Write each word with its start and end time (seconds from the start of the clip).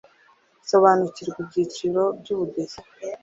Sobanukirwa 0.69 1.37
ibyiciro. 1.43 2.01
by 2.19 2.27
'ubudehe 2.33 2.77